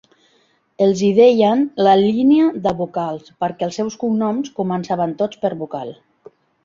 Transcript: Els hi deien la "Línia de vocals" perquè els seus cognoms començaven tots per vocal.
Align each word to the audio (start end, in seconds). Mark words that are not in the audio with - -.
Els 0.85 1.01
hi 1.07 1.09
deien 1.17 1.61
la 1.87 1.93
"Línia 1.99 2.47
de 2.63 2.73
vocals" 2.79 3.29
perquè 3.45 3.67
els 3.69 3.77
seus 3.81 3.99
cognoms 4.05 4.51
començaven 4.63 5.15
tots 5.21 5.43
per 5.45 5.53
vocal. 5.65 5.93